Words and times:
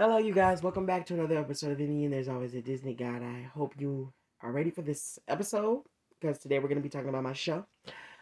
Hello, 0.00 0.16
you 0.16 0.32
guys. 0.32 0.62
Welcome 0.62 0.86
back 0.86 1.04
to 1.08 1.12
another 1.12 1.36
episode 1.36 1.72
of 1.72 1.78
Indian. 1.78 2.10
There's 2.10 2.26
always 2.26 2.54
a 2.54 2.62
Disney 2.62 2.94
God. 2.94 3.22
I 3.22 3.42
hope 3.54 3.74
you 3.78 4.14
are 4.40 4.50
ready 4.50 4.70
for 4.70 4.80
this 4.80 5.18
episode 5.28 5.82
because 6.18 6.38
today 6.38 6.58
we're 6.58 6.68
going 6.68 6.78
to 6.78 6.82
be 6.82 6.88
talking 6.88 7.10
about 7.10 7.22
my 7.22 7.34
show, 7.34 7.66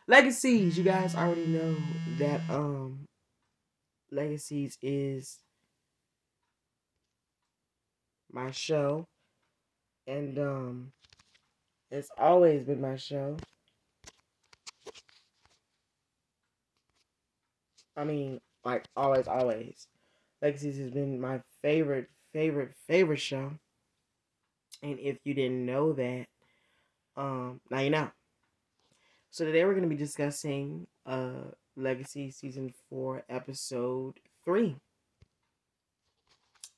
Legacies. 0.09 0.77
You 0.77 0.83
guys 0.83 1.15
already 1.15 1.47
know 1.47 1.77
that 2.19 2.41
um, 2.51 3.05
Legacies 4.11 4.77
is 4.83 5.39
my 8.33 8.51
show, 8.51 9.07
and 10.09 10.37
um, 10.37 10.93
it's 11.93 12.11
always 12.19 12.65
been 12.65 12.81
my 12.81 12.97
show. 12.97 13.37
I 17.97 18.03
mean, 18.03 18.41
like 18.65 18.85
always, 18.97 19.29
always. 19.29 19.87
Legacies 20.41 20.79
has 20.79 20.91
been 20.91 21.21
my 21.21 21.41
favorite, 21.63 22.09
favorite, 22.33 22.73
favorite 22.87 23.21
show. 23.21 23.53
And 24.83 24.99
if 25.01 25.19
you 25.25 25.35
didn't 25.35 25.67
know 25.67 25.93
that, 25.95 26.27
um, 27.17 27.61
now 27.71 27.81
you 27.81 27.91
know. 27.91 28.11
So 29.31 29.45
today 29.45 29.65
we're 29.65 29.73
going 29.73 29.83
to 29.83 29.89
be 29.89 29.97
discussing 29.97 30.87
uh 31.07 31.51
Legacy 31.77 32.31
season 32.31 32.73
4 32.91 33.25
episode 33.29 34.15
3. 34.45 34.77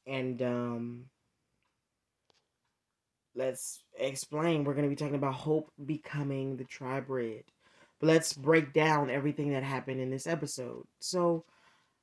And 0.07 0.43
um 0.43 1.05
let's 3.35 3.83
explain. 3.99 4.65
We're 4.65 4.75
going 4.75 4.85
to 4.85 4.91
be 4.91 4.97
talking 4.97 5.15
about 5.15 5.35
Hope 5.35 5.71
becoming 5.87 6.57
the 6.57 6.65
Tribrid. 6.65 7.45
But 7.99 8.09
let's 8.09 8.33
break 8.33 8.73
down 8.73 9.11
everything 9.11 9.53
that 9.53 9.63
happened 9.63 10.01
in 10.01 10.11
this 10.11 10.27
episode. 10.27 10.87
So, 11.01 11.45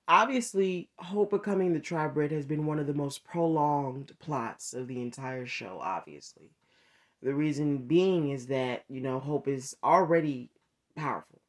obviously, 0.07 0.89
Hope 0.97 1.31
becoming 1.31 1.73
the 1.73 1.79
Tribrid 1.79 2.31
has 2.31 2.45
been 2.45 2.65
one 2.65 2.79
of 2.79 2.87
the 2.87 2.93
most 2.93 3.23
prolonged 3.23 4.13
plots 4.19 4.73
of 4.73 4.87
the 4.87 5.01
entire 5.01 5.45
show, 5.45 5.79
obviously. 5.81 6.51
The 7.21 7.33
reason 7.33 7.87
being 7.87 8.29
is 8.29 8.47
that, 8.47 8.83
you 8.87 9.01
know, 9.01 9.19
Hope 9.19 9.47
is 9.47 9.75
already 9.83 10.51
powerful. 10.95 11.41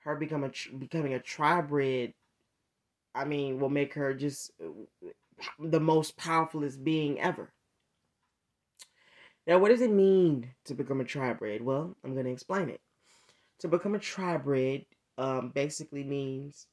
Her 0.00 0.16
become 0.16 0.44
a, 0.44 0.50
becoming 0.78 1.14
a 1.14 1.18
Tribrid, 1.18 2.14
I 3.14 3.24
mean, 3.24 3.58
will 3.58 3.68
make 3.68 3.94
her 3.94 4.14
just 4.14 4.52
uh, 4.62 5.08
the 5.58 5.80
most 5.80 6.16
powerfulest 6.16 6.82
being 6.82 7.20
ever. 7.20 7.52
Now, 9.46 9.58
what 9.58 9.70
does 9.70 9.80
it 9.80 9.90
mean 9.90 10.50
to 10.66 10.74
become 10.74 11.00
a 11.00 11.04
Tribrid? 11.04 11.62
Well, 11.62 11.96
I'm 12.04 12.12
going 12.12 12.26
to 12.26 12.32
explain 12.32 12.68
it. 12.68 12.80
To 13.60 13.68
become 13.68 13.94
a 13.94 13.98
Tribrid 13.98 14.86
um, 15.16 15.50
basically 15.50 16.04
means 16.04 16.66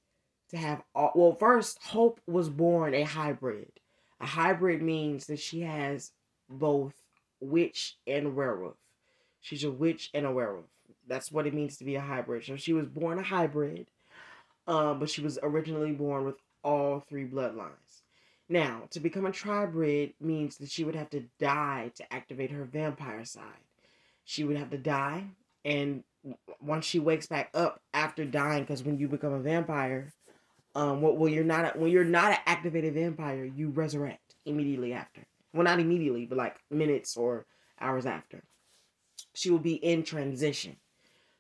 to 0.49 0.57
have 0.57 0.81
all, 0.93 1.11
well 1.15 1.35
first 1.35 1.79
hope 1.83 2.19
was 2.27 2.49
born 2.49 2.93
a 2.93 3.03
hybrid. 3.03 3.71
A 4.19 4.25
hybrid 4.25 4.81
means 4.81 5.27
that 5.27 5.39
she 5.39 5.61
has 5.61 6.11
both 6.49 6.93
witch 7.39 7.97
and 8.07 8.35
werewolf. 8.35 8.77
She's 9.41 9.63
a 9.63 9.71
witch 9.71 10.09
and 10.13 10.25
a 10.25 10.31
werewolf. 10.31 10.65
That's 11.07 11.31
what 11.31 11.45
it 11.45 11.53
means 11.53 11.77
to 11.77 11.85
be 11.85 11.95
a 11.95 12.01
hybrid. 12.01 12.45
So 12.45 12.55
she 12.55 12.73
was 12.73 12.87
born 12.87 13.19
a 13.19 13.23
hybrid 13.23 13.87
um, 14.67 14.99
but 14.99 15.09
she 15.09 15.21
was 15.21 15.37
originally 15.43 15.91
born 15.91 16.25
with 16.25 16.35
all 16.63 16.99
three 16.99 17.25
bloodlines. 17.25 18.01
Now 18.49 18.83
to 18.91 18.99
become 18.99 19.25
a 19.25 19.31
Tribrid 19.31 20.13
means 20.19 20.57
that 20.57 20.71
she 20.71 20.83
would 20.83 20.95
have 20.95 21.09
to 21.11 21.23
die 21.39 21.91
to 21.95 22.13
activate 22.13 22.51
her 22.51 22.63
vampire 22.63 23.25
side. 23.25 23.43
She 24.23 24.43
would 24.43 24.57
have 24.57 24.69
to 24.71 24.77
die 24.77 25.25
and 25.63 26.03
once 26.59 26.85
she 26.85 26.99
wakes 26.99 27.27
back 27.27 27.49
up 27.53 27.81
after 27.93 28.25
dying 28.25 28.63
because 28.63 28.83
when 28.83 28.97
you 28.97 29.07
become 29.07 29.33
a 29.33 29.39
vampire 29.39 30.13
um, 30.75 31.01
well, 31.01 31.29
you're 31.29 31.43
not 31.45 31.75
a, 31.75 31.79
when 31.79 31.89
you're 31.89 32.03
not 32.03 32.31
an 32.31 32.37
activated 32.45 32.93
vampire, 32.93 33.45
you 33.45 33.69
resurrect 33.69 34.35
immediately 34.45 34.93
after. 34.93 35.25
Well, 35.53 35.63
not 35.63 35.79
immediately, 35.79 36.25
but 36.25 36.37
like 36.37 36.57
minutes 36.69 37.15
or 37.15 37.45
hours 37.79 38.05
after. 38.05 38.43
She 39.33 39.49
will 39.49 39.59
be 39.59 39.75
in 39.75 40.03
transition. 40.03 40.75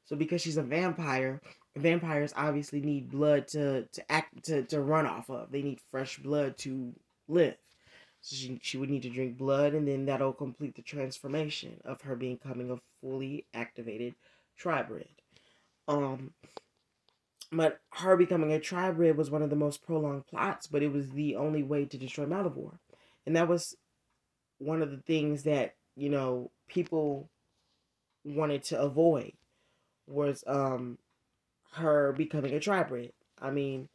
So 0.05 0.15
because 0.15 0.41
she's 0.41 0.57
a 0.57 0.63
vampire, 0.63 1.41
vampires 1.75 2.33
obviously 2.35 2.79
need 2.79 3.11
blood 3.11 3.47
to 3.49 3.85
to 3.91 4.11
act 4.11 4.45
to, 4.45 4.63
to 4.63 4.79
run 4.81 5.05
off 5.05 5.29
of. 5.29 5.51
They 5.51 5.61
need 5.61 5.79
fresh 5.91 6.17
blood 6.17 6.57
to 6.59 6.93
live. 7.27 7.57
So 8.21 8.35
she, 8.35 8.59
she 8.61 8.77
would 8.77 8.89
need 8.89 9.03
to 9.03 9.09
drink 9.09 9.37
blood 9.37 9.73
and 9.73 9.87
then 9.87 10.05
that'll 10.05 10.33
complete 10.33 10.75
the 10.75 10.81
transformation 10.81 11.81
of 11.83 12.01
her 12.01 12.15
becoming 12.15 12.71
a 12.71 12.77
fully 13.01 13.45
activated 13.53 14.15
Tribrid. 14.59 15.07
Um 15.87 16.31
but 17.51 17.79
her 17.93 18.17
becoming 18.17 18.53
a 18.53 18.59
Tribrid 18.59 19.15
was 19.15 19.31
one 19.31 19.41
of 19.41 19.49
the 19.49 19.55
most 19.55 19.83
prolonged 19.83 20.27
plots, 20.27 20.67
but 20.67 20.83
it 20.83 20.91
was 20.91 21.11
the 21.11 21.35
only 21.35 21.63
way 21.63 21.85
to 21.85 21.97
destroy 21.97 22.25
Malivore. 22.25 22.79
And 23.25 23.35
that 23.35 23.47
was 23.47 23.75
one 24.59 24.81
of 24.81 24.91
the 24.91 24.97
things 25.07 25.43
that, 25.43 25.75
you 25.95 26.09
know, 26.09 26.51
people 26.67 27.29
wanted 28.23 28.63
to 28.63 28.81
avoid 28.81 29.33
was 30.07 30.43
um 30.47 30.99
her 31.73 32.13
becoming 32.13 32.53
a 32.55 32.59
Tribrid. 32.59 33.11
I 33.41 33.51
mean, 33.51 33.89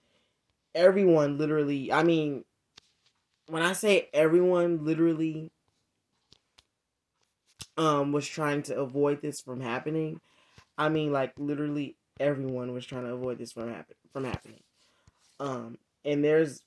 everyone 0.74 1.38
literally, 1.38 1.92
I 1.92 2.02
mean, 2.04 2.44
when 3.46 3.62
I 3.62 3.72
say 3.74 4.08
everyone 4.14 4.84
literally 4.84 5.50
um 7.76 8.12
was 8.12 8.26
trying 8.26 8.62
to 8.64 8.78
avoid 8.78 9.22
this 9.22 9.40
from 9.40 9.60
happening, 9.60 10.20
I 10.78 10.88
mean 10.90 11.12
like 11.12 11.38
literally 11.38 11.96
everyone 12.20 12.72
was 12.72 12.86
trying 12.86 13.04
to 13.04 13.14
avoid 13.14 13.38
this 13.38 13.52
from 13.52 13.72
happen 13.72 13.96
from 14.12 14.24
happening. 14.24 14.60
Um, 15.40 15.78
and 16.04 16.22
there's 16.22 16.62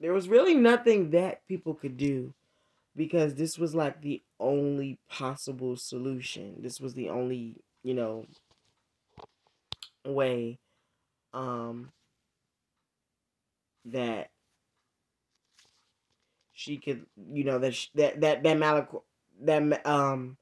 there 0.00 0.12
was 0.12 0.28
really 0.28 0.54
nothing 0.54 1.10
that 1.10 1.46
people 1.46 1.74
could 1.74 1.96
do 1.96 2.34
because 2.96 3.34
this 3.36 3.56
was 3.56 3.74
like 3.74 4.02
the 4.02 4.20
only 4.40 4.98
possible 5.08 5.76
solution. 5.76 6.56
This 6.58 6.80
was 6.80 6.94
the 6.94 7.08
only, 7.08 7.56
you 7.82 7.94
know, 7.94 8.26
way 10.04 10.58
um 11.32 11.90
that 13.84 14.30
she 16.52 16.76
could, 16.76 17.06
you 17.32 17.44
know, 17.44 17.58
that 17.60 17.74
that 17.94 18.20
that 18.20 18.42
that 18.42 18.58
Malik 18.58 18.88
that 19.40 19.86
um 19.86 20.36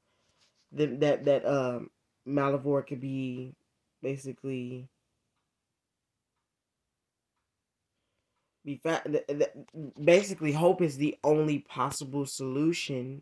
that 0.71 0.99
that 0.99 1.25
that 1.25 1.45
um 1.45 1.89
Malivore 2.27 2.85
could 2.85 3.01
be 3.01 3.53
basically 4.01 4.87
be 8.63 8.77
fat. 8.77 9.07
Basically, 10.03 10.51
hope 10.51 10.81
is 10.81 10.97
the 10.97 11.17
only 11.23 11.59
possible 11.59 12.25
solution 12.25 13.21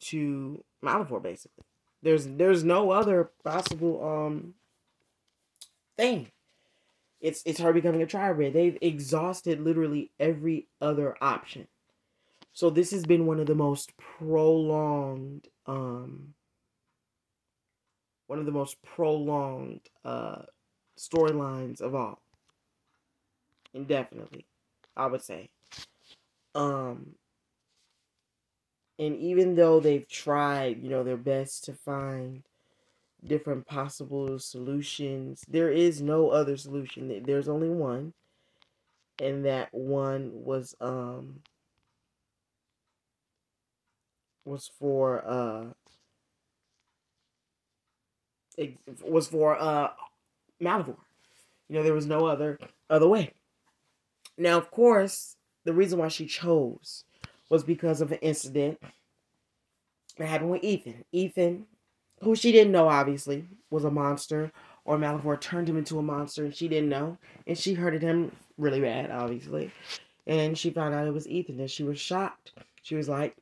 to 0.00 0.64
Malivore. 0.84 1.22
Basically, 1.22 1.64
there's 2.02 2.26
there's 2.26 2.64
no 2.64 2.90
other 2.90 3.30
possible 3.44 4.04
um 4.04 4.54
thing. 5.96 6.30
It's 7.20 7.42
it's 7.46 7.60
her 7.60 7.72
becoming 7.72 8.02
a 8.02 8.06
Tribrid. 8.06 8.52
They've 8.52 8.78
exhausted 8.80 9.60
literally 9.60 10.10
every 10.18 10.66
other 10.80 11.16
option. 11.20 11.68
So 12.52 12.68
this 12.68 12.90
has 12.90 13.06
been 13.06 13.26
one 13.26 13.40
of 13.40 13.46
the 13.46 13.54
most 13.54 13.92
prolonged 13.96 15.48
um 15.66 16.34
one 18.26 18.38
of 18.38 18.46
the 18.46 18.52
most 18.52 18.82
prolonged 18.82 19.80
uh, 20.04 20.42
storylines 20.98 21.80
of 21.80 21.94
all. 21.94 22.20
Indefinitely, 23.74 24.46
I 24.96 25.06
would 25.06 25.22
say. 25.22 25.50
Um, 26.54 27.14
and 28.98 29.16
even 29.16 29.54
though 29.56 29.80
they've 29.80 30.08
tried, 30.08 30.82
you 30.82 30.90
know, 30.90 31.02
their 31.02 31.16
best 31.16 31.64
to 31.64 31.74
find 31.74 32.42
different 33.24 33.66
possible 33.66 34.38
solutions, 34.38 35.44
there 35.48 35.70
is 35.70 36.02
no 36.02 36.30
other 36.30 36.56
solution. 36.56 37.22
There's 37.24 37.48
only 37.48 37.70
one, 37.70 38.12
and 39.18 39.44
that 39.44 39.68
one 39.72 40.30
was 40.32 40.74
um 40.80 41.40
was 44.44 44.70
for 44.78 45.24
uh 45.26 45.64
was 49.04 49.28
for 49.28 49.56
uh 49.56 49.90
Malivore. 50.60 50.96
You 51.68 51.76
know, 51.76 51.82
there 51.82 51.94
was 51.94 52.06
no 52.06 52.26
other 52.26 52.58
other 52.88 53.08
way. 53.08 53.32
Now, 54.36 54.58
of 54.58 54.70
course, 54.70 55.36
the 55.64 55.72
reason 55.72 55.98
why 55.98 56.08
she 56.08 56.26
chose 56.26 57.04
was 57.48 57.62
because 57.62 58.00
of 58.00 58.12
an 58.12 58.18
incident 58.18 58.80
that 60.16 60.26
happened 60.26 60.50
with 60.50 60.64
Ethan. 60.64 61.04
Ethan, 61.12 61.66
who 62.22 62.34
she 62.34 62.52
didn't 62.52 62.72
know, 62.72 62.88
obviously, 62.88 63.46
was 63.70 63.84
a 63.84 63.90
monster, 63.90 64.52
or 64.84 64.98
Malivore 64.98 65.40
turned 65.40 65.68
him 65.68 65.76
into 65.76 65.98
a 65.98 66.02
monster, 66.02 66.44
and 66.44 66.54
she 66.54 66.68
didn't 66.68 66.88
know, 66.88 67.18
and 67.46 67.56
she 67.56 67.74
hurted 67.74 68.02
him 68.02 68.32
really 68.58 68.80
bad, 68.80 69.10
obviously, 69.10 69.70
and 70.26 70.56
she 70.56 70.70
found 70.70 70.94
out 70.94 71.06
it 71.06 71.14
was 71.14 71.28
Ethan, 71.28 71.60
and 71.60 71.70
she 71.70 71.84
was 71.84 72.00
shocked. 72.00 72.52
She 72.82 72.96
was 72.96 73.08
like, 73.08 73.36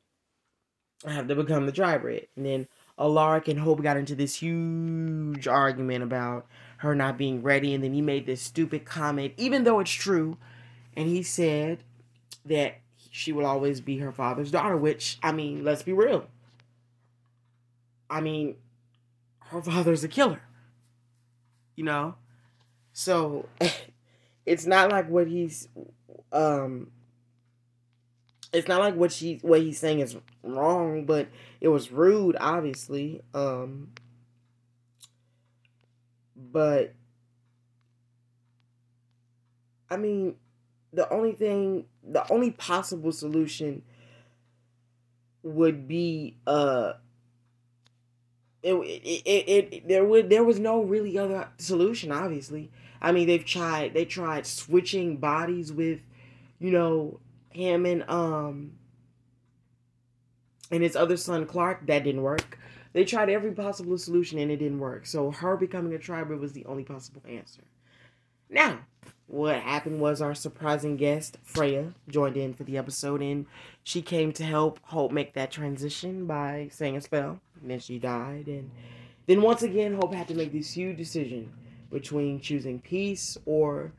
"I 1.05 1.13
have 1.13 1.29
to 1.29 1.35
become 1.35 1.67
the 1.67 1.73
Tribrid," 1.73 2.29
and 2.37 2.45
then 2.47 2.69
Alaric 3.01 3.49
and 3.49 3.59
Hope 3.59 3.83
got 3.83 3.97
into 3.97 4.15
this 4.15 4.37
huge 4.37 5.49
argument 5.49 6.05
about 6.05 6.47
her 6.79 6.95
not 6.95 7.17
being 7.19 7.43
ready, 7.43 7.75
and 7.75 7.83
then 7.83 7.95
he 7.95 8.03
made 8.03 8.27
this 8.27 8.41
stupid 8.43 8.85
comment, 8.85 9.33
even 9.37 9.65
though 9.65 9.81
it's 9.81 9.91
true, 9.91 10.37
and 10.97 11.09
he 11.09 11.23
said 11.23 11.83
that 12.45 12.79
she 13.11 13.33
will 13.33 13.47
always 13.47 13.81
be 13.81 13.99
her 13.99 14.13
father's 14.13 14.51
daughter, 14.51 14.77
which, 14.77 15.19
I 15.23 15.33
mean, 15.33 15.65
let's 15.65 15.83
be 15.83 15.93
real. 15.93 16.27
I 18.09 18.21
mean, 18.21 18.57
her 19.39 19.63
father's 19.63 20.05
a 20.05 20.09
killer. 20.09 20.43
You 21.77 21.85
know? 21.85 22.15
So 22.93 23.47
it's 24.47 24.67
not 24.67 24.91
like 24.91 25.09
what 25.09 25.27
he's 25.27 25.69
um 26.33 26.89
it's 28.53 28.69
not 28.69 28.81
like 28.81 28.97
what 28.97 29.13
she 29.13 29.39
what 29.43 29.61
he's 29.61 29.79
saying 29.79 30.01
is 30.01 30.17
wrong, 30.43 31.05
but 31.05 31.29
it 31.61 31.69
was 31.69 31.93
rude, 31.93 32.37
obviously. 32.41 33.23
Um 33.35 33.89
but 36.37 36.95
I 39.89 39.97
mean, 39.97 40.37
the 40.93 41.09
only 41.13 41.33
thing, 41.33 41.87
the 42.03 42.31
only 42.33 42.53
possible 42.53 43.13
solution 43.13 43.83
would 45.43 45.89
be 45.89 46.37
uh 46.47 46.93
it, 48.63 48.75
it, 48.75 49.23
it, 49.27 49.75
it 49.75 49.89
there 49.89 50.05
would 50.05 50.29
there 50.29 50.45
was 50.45 50.59
no 50.59 50.83
really 50.83 51.17
other 51.17 51.49
solution 51.57 52.13
obviously 52.13 52.71
i 53.01 53.11
mean 53.11 53.27
they've 53.27 53.45
tried 53.47 53.95
they 53.95 54.05
tried 54.05 54.45
switching 54.45 55.17
bodies 55.17 55.73
with 55.73 56.01
you 56.59 56.71
know 56.71 57.19
him 57.51 57.85
and 57.87 58.09
um 58.09 58.73
and 60.71 60.83
his 60.83 60.97
other 60.97 61.17
son 61.17 61.47
clark 61.47 61.87
that 61.87 62.05
didn't 62.05 62.23
work. 62.23 62.59
They 62.93 63.05
tried 63.05 63.29
every 63.29 63.53
possible 63.53 63.99
solution 63.99 64.39
and 64.39 64.51
it 64.51 64.57
didn't 64.57 64.79
work. 64.79 65.07
So 65.07 65.31
her 65.31 65.57
becoming 65.57 65.93
a 65.95 65.99
tribe 65.99 66.31
was 66.31 66.53
the 66.53 66.65
only 66.67 66.85
possible 66.85 67.23
answer. 67.29 67.63
Now 68.49 68.81
what 69.27 69.57
happened 69.57 70.01
was 70.01 70.21
our 70.21 70.35
surprising 70.35 70.97
guest 70.97 71.39
freya 71.45 71.93
joined 72.09 72.37
in 72.37 72.53
for 72.53 72.65
the 72.65 72.79
episode 72.79 73.23
and 73.23 73.47
she 73.85 74.03
came 74.03 74.33
to 74.33 74.45
help 74.45 74.81
hope 74.83 75.13
make 75.13 75.35
that 75.35 75.53
transition 75.53 76.27
by 76.27 76.69
saying 76.73 76.97
a 76.97 77.01
spell. 77.01 77.41
And 77.61 77.71
then 77.71 77.81
she 77.81 77.99
died 77.99 78.47
and 78.47 78.71
then 79.27 79.43
once 79.43 79.63
again 79.63 79.95
hope 79.95 80.15
had 80.15 80.29
to 80.29 80.35
make 80.35 80.53
this 80.53 80.73
huge 80.73 80.97
decision 80.97 81.53
between 81.91 82.41
choosing 82.41 82.81
peace 82.81 83.37
or 83.47 83.93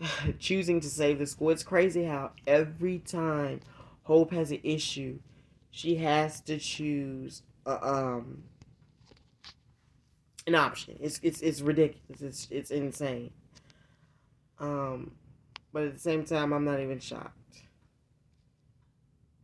choosing 0.38 0.80
to 0.80 0.88
save 0.88 1.18
the 1.18 1.26
school. 1.26 1.50
It's 1.50 1.62
crazy 1.62 2.04
how 2.04 2.32
every 2.46 2.98
time 2.98 3.60
hope 4.02 4.32
has 4.32 4.50
an 4.50 4.60
issue 4.62 5.18
she 5.70 5.96
has 5.96 6.40
to 6.42 6.58
choose 6.58 7.42
um 7.66 8.44
an 10.46 10.54
option. 10.54 10.96
It's 11.00 11.20
it's 11.22 11.40
it's 11.40 11.60
ridiculous. 11.60 12.20
It's 12.22 12.48
it's 12.50 12.70
insane. 12.70 13.30
Um 14.58 15.12
but 15.72 15.82
at 15.84 15.94
the 15.94 16.00
same 16.00 16.24
time 16.24 16.52
i'm 16.52 16.64
not 16.64 16.80
even 16.80 16.98
shocked. 17.00 17.62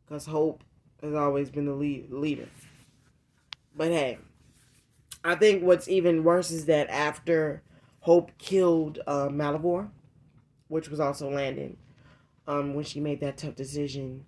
Because 0.04 0.26
hope 0.26 0.62
has 1.02 1.14
always 1.14 1.50
been 1.50 1.66
the 1.66 1.74
lead, 1.74 2.10
leader. 2.10 2.48
But 3.74 3.90
hey, 3.90 4.18
I 5.24 5.34
think 5.34 5.62
what's 5.62 5.88
even 5.88 6.24
worse 6.24 6.50
is 6.50 6.66
that 6.66 6.88
after 6.90 7.62
Hope 8.00 8.32
killed 8.38 8.98
uh, 9.06 9.28
Malivore, 9.28 9.88
which 10.72 10.88
was 10.88 11.00
also 11.00 11.28
Landon, 11.28 11.76
um, 12.46 12.72
when 12.72 12.82
she 12.82 12.98
made 12.98 13.20
that 13.20 13.36
tough 13.36 13.54
decision, 13.54 14.24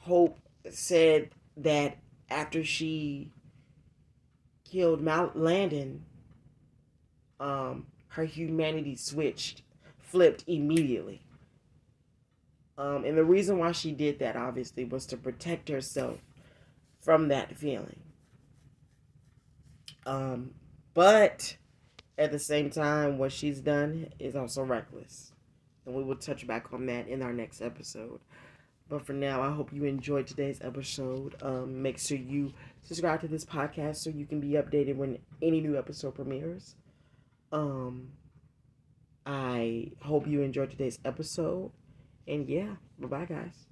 Hope 0.00 0.40
said 0.68 1.30
that 1.56 1.98
after 2.28 2.64
she 2.64 3.30
killed 4.64 5.00
Mal- 5.00 5.30
Landon, 5.36 6.04
um, 7.38 7.86
her 8.08 8.24
humanity 8.24 8.96
switched, 8.96 9.62
flipped 10.00 10.42
immediately. 10.48 11.22
Um, 12.76 13.04
and 13.04 13.16
the 13.16 13.24
reason 13.24 13.58
why 13.58 13.70
she 13.70 13.92
did 13.92 14.18
that, 14.18 14.34
obviously, 14.34 14.84
was 14.84 15.06
to 15.06 15.16
protect 15.16 15.68
herself 15.68 16.18
from 17.00 17.28
that 17.28 17.56
feeling. 17.56 18.00
Um, 20.04 20.54
but 20.92 21.56
at 22.18 22.32
the 22.32 22.38
same 22.38 22.70
time, 22.70 23.18
what 23.18 23.32
she's 23.32 23.60
done 23.60 24.08
is 24.18 24.34
also 24.36 24.62
reckless. 24.62 25.32
And 25.84 25.94
we 25.94 26.02
will 26.02 26.16
touch 26.16 26.46
back 26.46 26.72
on 26.72 26.86
that 26.86 27.08
in 27.08 27.22
our 27.22 27.32
next 27.32 27.60
episode. 27.60 28.20
But 28.88 29.04
for 29.04 29.12
now, 29.12 29.42
I 29.42 29.50
hope 29.50 29.72
you 29.72 29.84
enjoyed 29.84 30.26
today's 30.26 30.60
episode. 30.62 31.34
Um, 31.42 31.82
make 31.82 31.98
sure 31.98 32.16
you 32.16 32.52
subscribe 32.82 33.20
to 33.22 33.28
this 33.28 33.44
podcast 33.44 33.96
so 33.96 34.10
you 34.10 34.26
can 34.26 34.40
be 34.40 34.50
updated 34.50 34.96
when 34.96 35.18
any 35.42 35.60
new 35.60 35.76
episode 35.76 36.14
premieres. 36.14 36.76
Um, 37.52 38.12
I 39.24 39.90
hope 40.02 40.26
you 40.26 40.42
enjoyed 40.42 40.70
today's 40.70 41.00
episode. 41.04 41.72
And 42.28 42.48
yeah, 42.48 42.76
bye 42.98 43.08
bye, 43.08 43.24
guys. 43.24 43.66